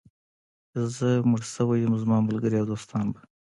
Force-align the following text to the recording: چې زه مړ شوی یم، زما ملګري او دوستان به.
چې 0.71 0.79
زه 0.95 1.09
مړ 1.29 1.41
شوی 1.55 1.77
یم، 1.83 1.93
زما 2.03 2.17
ملګري 2.27 2.55
او 2.59 2.65
دوستان 2.71 3.05
به. 3.13 3.19